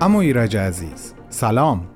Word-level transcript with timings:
اما 0.00 0.20
ایرج 0.20 0.56
عزیز 0.56 1.14
سلام. 1.28 1.86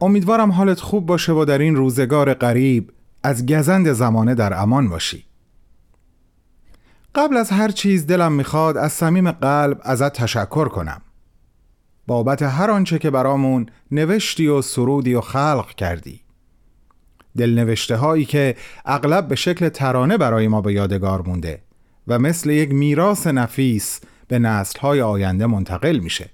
امیدوارم 0.00 0.52
حالت 0.52 0.80
خوب 0.80 1.06
باشه 1.06 1.32
و 1.32 1.44
در 1.44 1.58
این 1.58 1.76
روزگار 1.76 2.34
قریب 2.34 2.92
از 3.22 3.46
گزند 3.46 3.92
زمانه 3.92 4.34
در 4.34 4.62
امان 4.62 4.88
باشی. 4.88 5.24
قبل 7.14 7.36
از 7.36 7.50
هر 7.50 7.68
چیز 7.68 8.06
دلم 8.06 8.32
می‌خواد 8.32 8.76
از 8.76 8.92
صمیم 8.92 9.30
قلب 9.30 9.80
ازت 9.82 10.12
تشکر 10.12 10.68
کنم. 10.68 11.00
بابت 12.06 12.42
هر 12.42 12.70
آنچه 12.70 12.98
که 12.98 13.10
برامون 13.10 13.66
نوشتی 13.90 14.46
و 14.46 14.62
سرودی 14.62 15.14
و 15.14 15.20
خلق 15.20 15.74
کردی. 15.74 16.20
دلنوشته 17.36 17.96
هایی 17.96 18.24
که 18.24 18.56
اغلب 18.84 19.28
به 19.28 19.34
شکل 19.34 19.68
ترانه 19.68 20.18
برای 20.18 20.48
ما 20.48 20.60
به 20.60 20.72
یادگار 20.72 21.22
مونده 21.22 21.62
و 22.08 22.18
مثل 22.18 22.50
یک 22.50 22.70
میراث 22.70 23.26
نفیس 23.26 24.00
به 24.28 24.38
نسل 24.38 24.78
های 24.80 25.00
آینده 25.00 25.46
منتقل 25.46 25.98
میشه. 25.98 26.30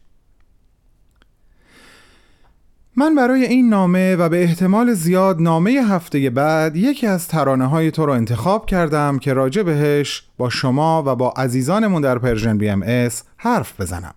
من 2.96 3.14
برای 3.14 3.44
این 3.44 3.69
نامه 3.69 4.16
و 4.16 4.28
به 4.28 4.42
احتمال 4.42 4.92
زیاد 4.92 5.41
نامه 5.41 5.70
هفته 5.70 6.30
بعد 6.30 6.77
یکی 6.77 7.06
از 7.06 7.28
ترانه 7.28 7.66
های 7.66 7.91
تو 7.91 8.06
رو 8.06 8.12
انتخاب 8.12 8.66
کردم 8.66 9.19
که 9.19 9.33
راجع 9.33 9.62
بهش 9.62 10.28
با 10.38 10.50
شما 10.50 11.02
و 11.06 11.16
با 11.16 11.30
عزیزانمون 11.30 12.02
در 12.02 12.18
Persian 12.19 12.59
BMS 12.59 13.23
حرف 13.36 13.80
بزنم. 13.80 14.14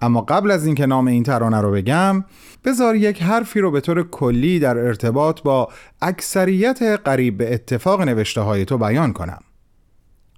اما 0.00 0.20
قبل 0.20 0.50
از 0.50 0.66
اینکه 0.66 0.86
نام 0.86 1.06
این 1.06 1.22
ترانه 1.22 1.60
رو 1.60 1.72
بگم 1.72 2.24
بذار 2.64 2.96
یک 2.96 3.22
حرفی 3.22 3.60
رو 3.60 3.70
به 3.70 3.80
طور 3.80 4.08
کلی 4.08 4.58
در 4.58 4.78
ارتباط 4.78 5.42
با 5.42 5.68
اکثریت 6.02 6.82
قریب 6.82 7.38
به 7.38 7.54
اتفاق 7.54 8.02
نوشته 8.02 8.40
های 8.40 8.64
تو 8.64 8.78
بیان 8.78 9.12
کنم. 9.12 9.40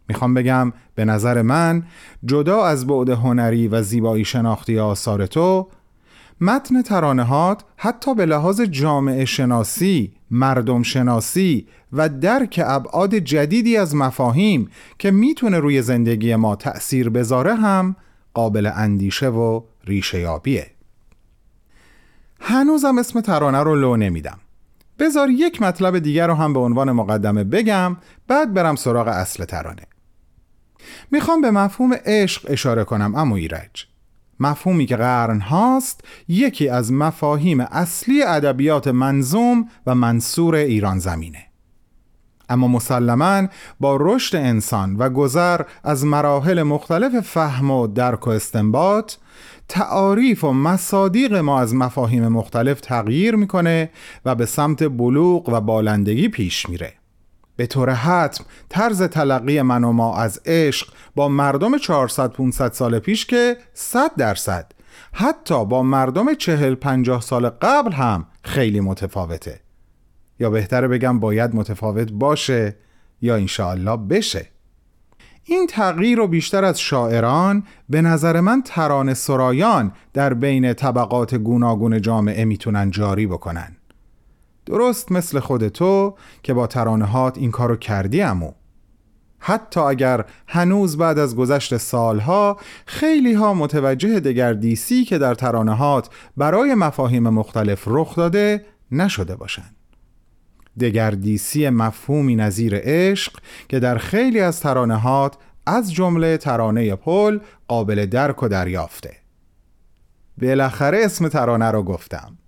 می‌خوام 0.08 0.34
بگم 0.34 0.72
به 0.94 1.04
نظر 1.04 1.42
من 1.42 1.82
جدا 2.24 2.64
از 2.64 2.86
بعد 2.86 3.08
هنری 3.08 3.68
و 3.68 3.82
زیبایی 3.82 4.24
شناختی 4.24 4.78
آثار 4.78 5.26
تو 5.26 5.68
متن 6.40 6.82
ترانهات 6.82 7.64
حتی 7.76 8.14
به 8.14 8.26
لحاظ 8.26 8.60
جامعه 8.60 9.24
شناسی، 9.24 10.12
مردم 10.30 10.82
شناسی 10.82 11.66
و 11.92 12.08
درک 12.08 12.60
ابعاد 12.66 13.14
جدیدی 13.14 13.76
از 13.76 13.94
مفاهیم 13.94 14.70
که 14.98 15.10
می‌تونه 15.10 15.58
روی 15.58 15.82
زندگی 15.82 16.36
ما 16.36 16.56
تأثیر 16.56 17.10
بذاره 17.10 17.54
هم 17.54 17.96
قابل 18.34 18.70
اندیشه 18.74 19.28
و 19.28 19.62
ریشه 19.84 20.20
یابیه. 20.20 20.70
هنوزم 22.40 22.98
اسم 22.98 23.20
ترانه 23.20 23.58
رو 23.58 23.76
لو 23.76 23.96
نمیدم. 23.96 24.38
بذار 24.98 25.30
یک 25.30 25.62
مطلب 25.62 25.98
دیگر 25.98 26.26
رو 26.26 26.34
هم 26.34 26.52
به 26.52 26.60
عنوان 26.60 26.92
مقدمه 26.92 27.44
بگم 27.44 27.96
بعد 28.28 28.54
برم 28.54 28.76
سراغ 28.76 29.08
اصل 29.08 29.44
ترانه. 29.44 29.82
می‌خوام 31.10 31.40
به 31.40 31.50
مفهوم 31.50 31.94
عشق 32.04 32.46
اشاره 32.48 32.84
کنم 32.84 33.14
امو 33.14 33.34
ایرج. 33.34 33.89
مفهومی 34.40 34.86
که 34.86 34.96
قرن 34.96 35.40
هاست 35.40 36.04
یکی 36.28 36.68
از 36.68 36.92
مفاهیم 36.92 37.60
اصلی 37.60 38.22
ادبیات 38.22 38.88
منظوم 38.88 39.68
و 39.86 39.94
منصور 39.94 40.54
ایران 40.54 40.98
زمینه. 40.98 41.46
اما 42.48 42.68
مسلما 42.68 43.48
با 43.80 43.96
رشد 44.00 44.36
انسان 44.36 44.96
و 44.96 45.08
گذر 45.08 45.62
از 45.84 46.04
مراحل 46.04 46.62
مختلف 46.62 47.20
فهم 47.20 47.70
و 47.70 47.86
درک 47.86 48.26
و 48.26 48.30
استنباط 48.30 49.14
تعاریف 49.68 50.44
و 50.44 50.52
مصادیق 50.52 51.34
ما 51.34 51.60
از 51.60 51.74
مفاهیم 51.74 52.28
مختلف 52.28 52.80
تغییر 52.80 53.36
می‌کنه 53.36 53.90
و 54.24 54.34
به 54.34 54.46
سمت 54.46 54.84
بلوغ 54.84 55.48
و 55.48 55.60
بالندگی 55.60 56.28
پیش 56.28 56.68
میره. 56.68 56.99
به 57.60 57.66
طور 57.66 57.90
حتم 57.90 58.44
طرز 58.68 59.02
تلقی 59.02 59.62
من 59.62 59.84
و 59.84 59.92
ما 59.92 60.16
از 60.16 60.40
عشق 60.46 60.88
با 61.14 61.28
مردم 61.28 61.78
400 61.78 62.32
500 62.32 62.72
سال 62.72 62.98
پیش 62.98 63.26
که 63.26 63.56
100 63.74 64.14
درصد. 64.16 64.72
حتی 65.12 65.64
با 65.64 65.82
مردم 65.82 66.34
40 66.34 66.74
50 66.74 67.20
سال 67.20 67.48
قبل 67.48 67.92
هم 67.92 68.26
خیلی 68.44 68.80
متفاوته. 68.80 69.60
یا 70.38 70.50
بهتره 70.50 70.88
بگم 70.88 71.20
باید 71.20 71.54
متفاوت 71.54 72.12
باشه 72.12 72.76
یا 73.22 73.36
انشاءالله 73.36 73.96
بشه. 73.96 74.46
این 75.44 75.66
تغییر 75.66 76.18
رو 76.18 76.26
بیشتر 76.26 76.64
از 76.64 76.80
شاعران 76.80 77.62
به 77.88 78.02
نظر 78.02 78.40
من 78.40 78.62
تران 78.62 79.14
سرایان 79.14 79.92
در 80.12 80.34
بین 80.34 80.72
طبقات 80.72 81.34
گوناگون 81.34 82.00
جامعه 82.00 82.44
می‌تونن 82.44 82.90
جاری 82.90 83.26
بکنن. 83.26 83.76
درست 84.70 85.12
مثل 85.12 85.40
خود 85.40 85.68
تو 85.68 86.14
که 86.42 86.54
با 86.54 86.66
ترانهات 86.66 87.38
این 87.38 87.50
کارو 87.50 87.76
کردی 87.76 88.22
امو 88.22 88.52
حتی 89.38 89.80
اگر 89.80 90.24
هنوز 90.46 90.96
بعد 90.96 91.18
از 91.18 91.36
گذشت 91.36 91.76
سالها 91.76 92.56
خیلی 92.86 93.32
ها 93.32 93.54
متوجه 93.54 94.20
دگردیسی 94.20 95.04
که 95.04 95.18
در 95.18 95.34
ترانهات 95.34 96.08
برای 96.36 96.74
مفاهیم 96.74 97.28
مختلف 97.28 97.82
رخ 97.86 98.16
داده 98.16 98.64
نشده 98.92 99.36
باشند. 99.36 99.76
دگردیسی 100.80 101.68
مفهومی 101.68 102.36
نظیر 102.36 102.74
عشق 102.76 103.32
که 103.68 103.80
در 103.80 103.98
خیلی 103.98 104.40
از 104.40 104.60
ترانهات 104.60 105.36
از 105.66 105.92
جمله 105.92 106.36
ترانه 106.36 106.96
پل 106.96 107.38
قابل 107.68 108.06
درک 108.06 108.42
و 108.42 108.48
دریافته. 108.48 109.16
بالاخره 110.42 111.04
اسم 111.04 111.28
ترانه 111.28 111.70
رو 111.70 111.82
گفتم. 111.82 112.38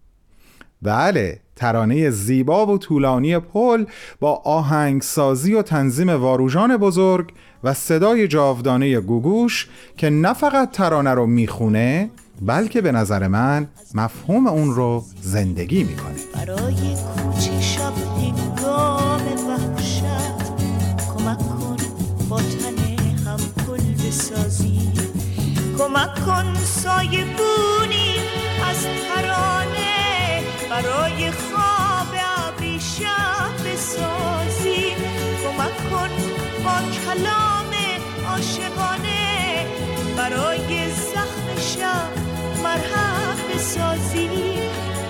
بله 0.83 1.42
ترانه 1.57 2.11
زیبا 2.11 2.67
و 2.67 2.79
طولانی 2.79 3.39
پل 3.39 3.85
با 4.21 4.43
آهنگسازی 4.45 5.55
و 5.55 5.63
تنظیم 5.63 6.09
واروژان 6.09 6.77
بزرگ 6.77 7.33
و 7.65 7.75
صدای 7.75 8.29
جاودانه 8.29 9.01
گوگوش 9.01 9.69
که 9.97 10.11
نه 10.11 10.33
فقط 10.33 10.71
ترانه 10.71 11.11
رو 11.11 11.27
می‌خونه 11.27 12.11
بلکه 12.43 12.81
به 12.81 12.93
نظر 12.93 13.29
من 13.29 13.69
مفهوم 13.95 14.47
اون 14.47 14.75
رو 14.75 15.05
زندگی 15.23 15.85
می‌کنه. 15.85 16.15
برای 16.35 16.97
شب 17.61 17.93
هنگام 18.17 19.23
وحشت 19.49 20.05
کمک 21.19 21.39
کن 21.39 21.77
با 22.29 22.37
هم 22.37 23.37
پل 23.67 24.07
بسازی. 24.07 24.93
کمک 25.79 26.25
کن 26.27 26.55
سایه 26.65 27.25
عاشقانه 38.43 39.67
برای 40.17 40.91
زخم 40.91 41.61
شب 41.61 42.11
مرهم 42.63 43.37
بسازی 43.55 44.29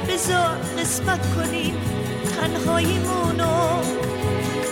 بذار 0.08 0.56
قسمت 0.78 1.34
کنیم 1.36 1.74
تنهاییمونو 2.36 3.76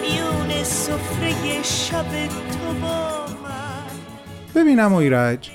میون 0.01 0.65
سفره 0.65 1.63
شب 1.63 2.05
تو 2.29 2.81
با 2.83 3.27
من. 3.43 3.91
ببینم 4.55 4.93
ایرج 4.93 5.51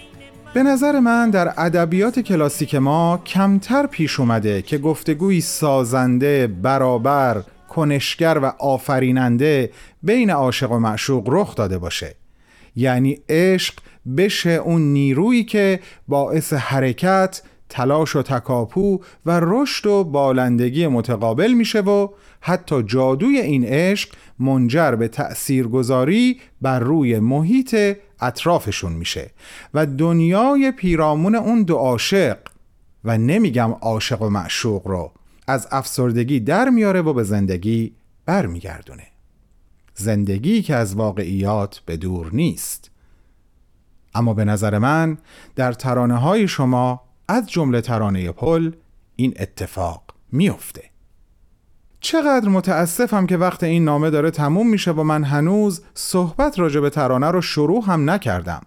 به 0.54 0.63
نظر 0.63 1.00
من 1.00 1.30
در 1.30 1.54
ادبیات 1.58 2.19
کلاسیک 2.19 2.75
ما 2.75 3.18
کمتر 3.25 3.86
پیش 3.86 4.19
اومده 4.19 4.62
که 4.62 4.78
گفتگوی 4.78 5.42
سازنده، 5.42 6.48
برابر، 6.48 7.44
کنشگر 7.69 8.38
و 8.38 8.46
آفریننده 8.60 9.72
بین 10.04 10.30
عاشق 10.30 10.72
و 10.72 10.80
معشوق 10.80 11.30
رخ 11.30 11.56
داده 11.56 11.78
باشه. 11.78 12.16
یعنی 12.75 13.18
عشق 13.30 13.74
بشه 14.18 14.50
اون 14.50 14.81
نیرویی 14.81 15.44
که 15.44 15.80
باعث 16.07 16.54
حرکت، 16.54 17.42
تلاش 17.69 18.16
و 18.16 18.22
تکاپو 18.22 19.00
و 19.25 19.39
رشد 19.44 19.86
و 19.86 20.04
بالندگی 20.04 20.88
متقابل 20.88 21.51
میشه 21.51 21.80
و 21.80 22.07
حتی 22.42 22.83
جادوی 22.83 23.38
این 23.38 23.66
عشق 23.66 24.10
منجر 24.39 24.92
به 24.92 25.07
تأثیرگذاری 25.07 26.39
بر 26.62 26.80
روی 26.80 27.19
محیط 27.19 27.98
اطرافشون 28.22 28.94
میشه. 28.94 29.31
و 29.74 29.86
دنیای 29.86 30.72
پیرامون 30.72 31.36
اون 31.36 31.63
دو 31.63 31.75
عاشق 31.75 32.38
و 33.04 33.18
نمیگم 33.18 33.72
عاشق 33.72 34.22
و 34.22 34.30
معشوق 34.30 34.88
رو 34.88 35.12
از 35.48 35.68
افسردگی 35.72 36.39
در 36.39 36.69
میاره 36.69 37.01
و 37.01 37.13
به 37.13 37.24
زندگی 37.24 37.94
برمیگردونه. 38.25 39.15
زندگی 39.96 40.62
که 40.62 40.76
از 40.76 40.96
واقعیات 40.96 41.82
به 41.86 41.98
دور 41.98 42.30
نیست. 42.34 42.92
اما 44.16 44.34
به 44.34 44.46
نظر 44.46 44.78
من 44.78 45.18
در 45.56 45.74
ترانه 45.74 46.18
های 46.18 46.48
شما 46.48 47.02
از 47.28 47.50
جمله 47.50 47.82
ترانه 47.82 48.32
پل 48.32 48.72
این 49.16 49.34
اتفاق 49.40 50.04
میفته 50.32 50.84
چقدر 52.00 52.50
متاسفم 52.50 53.26
که 53.26 53.38
وقت 53.38 53.64
این 53.64 53.86
نامه 53.86 54.10
داره 54.10 54.32
تموم 54.32 54.70
میشه 54.70 54.92
و 54.92 55.04
من 55.04 55.24
هنوز 55.24 55.82
صحبت 55.94 56.60
راجع 56.60 56.80
به 56.80 56.90
ترانه 56.90 57.32
رو 57.32 57.42
شروع 57.42 57.84
هم 57.86 58.10
نکردم. 58.10 58.62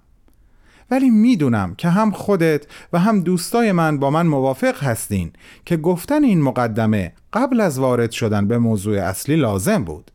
ولی 0.90 1.10
می‌دونم 1.10 1.74
که 1.74 1.88
هم 1.88 2.10
خودت 2.10 2.66
و 2.92 2.98
هم 2.98 3.20
دوستای 3.20 3.72
من 3.72 3.98
با 3.98 4.10
من 4.10 4.26
موافق 4.26 4.84
هستین 4.84 5.32
که 5.64 5.76
گفتن 5.76 6.24
این 6.24 6.42
مقدمه 6.42 7.12
قبل 7.32 7.60
از 7.60 7.78
وارد 7.78 8.10
شدن 8.10 8.48
به 8.48 8.58
موضوع 8.58 8.98
اصلی 8.98 9.36
لازم 9.36 9.84
بود. 9.84 10.10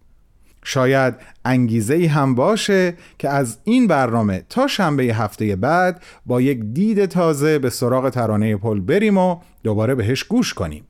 شاید 0.63 1.13
انگیزه 1.45 1.93
ای 1.93 2.05
هم 2.05 2.35
باشه 2.35 2.93
که 3.19 3.29
از 3.29 3.57
این 3.63 3.87
برنامه 3.87 4.45
تا 4.49 4.67
شنبه 4.67 5.03
هفته 5.03 5.55
بعد 5.55 6.03
با 6.25 6.41
یک 6.41 6.59
دید 6.59 7.05
تازه 7.05 7.59
به 7.59 7.69
سراغ 7.69 8.09
ترانه 8.09 8.57
پل 8.57 8.79
بریم 8.79 9.17
و 9.17 9.37
دوباره 9.63 9.95
بهش 9.95 10.23
گوش 10.23 10.53
کنیم. 10.53 10.83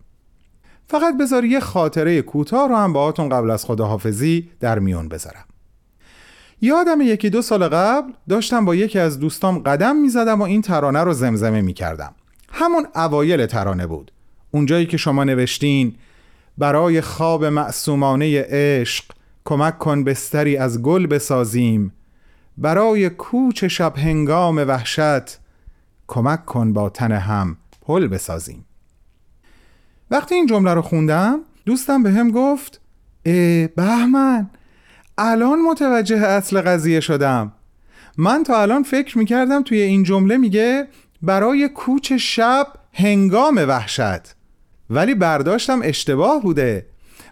فقط 0.87 1.17
بذار 1.17 1.45
یه 1.45 1.59
خاطره 1.59 2.21
کوتاه 2.21 2.69
رو 2.69 2.75
هم 2.75 2.93
باهاتون 2.93 3.29
قبل 3.29 3.51
از 3.51 3.65
خداحافظی 3.65 4.49
در 4.59 4.79
میون 4.79 5.07
بذارم. 5.07 5.45
یادم 6.61 7.01
یکی 7.01 7.29
دو 7.29 7.41
سال 7.41 7.67
قبل 7.67 8.11
داشتم 8.29 8.65
با 8.65 8.75
یکی 8.75 8.99
از 8.99 9.19
دوستام 9.19 9.59
قدم 9.59 9.95
می‌زدم 9.95 10.41
و 10.41 10.43
این 10.43 10.61
ترانه 10.61 10.99
رو 10.99 11.13
زمزمه 11.13 11.61
می‌کردم. 11.61 12.15
همون 12.51 12.87
اوایل 12.95 13.45
ترانه 13.45 13.87
بود. 13.87 14.11
اونجایی 14.51 14.85
که 14.85 14.97
شما 14.97 15.23
نوشتین 15.23 15.95
برای 16.57 17.01
خواب 17.01 17.45
معصومانه 17.45 18.45
عشق 18.49 19.05
کمک 19.45 19.79
کن 19.79 20.03
بستری 20.03 20.57
از 20.57 20.81
گل 20.81 21.07
بسازیم. 21.07 21.93
برای 22.57 23.09
کوچ 23.09 23.63
شب 23.63 23.93
هنگام 23.97 24.57
وحشت 24.57 25.39
کمک 26.07 26.45
کن 26.45 26.73
با 26.73 26.89
تن 26.89 27.11
هم 27.11 27.57
پل 27.81 28.07
بسازیم. 28.07 28.65
وقتی 30.11 30.35
این 30.35 30.45
جمله 30.45 30.73
رو 30.73 30.81
خوندم 30.81 31.39
دوستم 31.65 32.03
به 32.03 32.11
هم 32.11 32.31
گفت 32.31 32.81
اه 33.25 33.67
بهمن 33.67 34.49
الان 35.17 35.61
متوجه 35.61 36.17
اصل 36.17 36.61
قضیه 36.61 36.99
شدم. 36.99 37.51
من 38.17 38.43
تا 38.43 38.61
الان 38.61 38.83
فکر 38.83 39.17
می‌کردم 39.17 39.63
توی 39.63 39.81
این 39.81 40.03
جمله 40.03 40.37
میگه 40.37 40.87
برای 41.21 41.69
کوچ 41.69 42.13
شب 42.13 42.67
هنگام 42.93 43.57
وحشت. 43.57 44.35
ولی 44.89 45.15
برداشتم 45.15 45.79
اشتباه 45.83 46.41
بوده. 46.41 46.85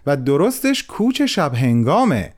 و 0.06 0.16
درستش 0.16 0.84
کوچ 0.84 1.22
شب 1.22 1.54
هنگامه. 1.54 2.32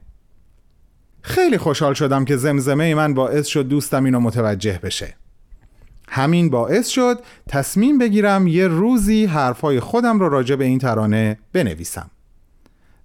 خیلی 1.23 1.59
خوشحال 1.59 1.95
شدم 1.95 2.25
که 2.25 2.37
زمزمه 2.37 2.95
من 2.95 3.15
باعث 3.15 3.47
شد 3.47 3.69
دوستم 3.69 4.05
اینو 4.05 4.21
متوجه 4.21 4.81
بشه. 4.83 5.15
همین 6.09 6.51
باعث 6.51 6.89
شد 6.89 7.19
تصمیم 7.49 7.99
بگیرم 7.99 8.47
یه 8.47 8.69
روزی 8.69 9.27
حرفای 9.27 9.81
خودم 9.81 10.21
رو 10.21 10.29
راجع 10.29 10.57
به 10.57 10.65
این 10.65 10.79
ترانه 10.79 11.39
بنویسم. 11.53 12.11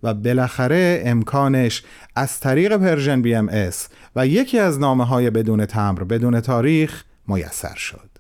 و 0.03 0.13
بالاخره 0.13 1.03
امکانش 1.05 1.83
از 2.15 2.39
طریق 2.39 2.77
Persian 2.77 3.21
BMS 3.21 3.89
و 4.15 4.27
یکی 4.27 4.59
از 4.59 4.79
نامه 4.79 5.05
های 5.05 5.29
بدون 5.29 5.65
تمبر 5.65 6.03
بدون 6.03 6.41
تاریخ 6.41 7.03
میسر 7.27 7.75
شد. 7.75 8.18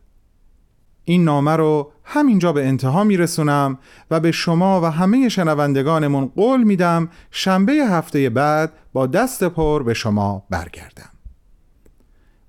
این 1.09 1.23
نامه 1.23 1.51
رو 1.51 1.91
همینجا 2.03 2.53
به 2.53 2.67
انتها 2.67 3.03
میرسونم 3.03 3.77
و 4.11 4.19
به 4.19 4.31
شما 4.31 4.81
و 4.81 4.85
همه 4.85 5.29
شنوندگانمون 5.29 6.31
قول 6.35 6.63
میدم 6.63 7.09
شنبه 7.31 7.73
هفته 7.73 8.29
بعد 8.29 8.73
با 8.93 9.07
دست 9.07 9.43
پر 9.43 9.83
به 9.83 9.93
شما 9.93 10.43
برگردم. 10.49 11.09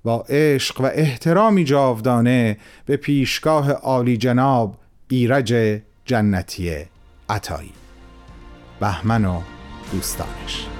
با 0.04 0.24
عشق 0.28 0.80
و 0.80 0.90
احترامی 0.92 1.64
جاودانه 1.64 2.56
به 2.86 2.96
پیشگاه 2.96 3.72
عالی 3.72 4.16
جناب 4.16 4.76
ایرج 5.08 5.80
جنتی 6.04 6.76
عطایی. 7.28 7.72
بهمن 8.80 9.24
و 9.24 9.40
دوستانش. 9.92 10.79